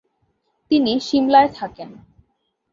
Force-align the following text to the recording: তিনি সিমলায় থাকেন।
তিনি 0.71 0.93
সিমলায় 0.99 1.49
থাকেন। 1.49 1.89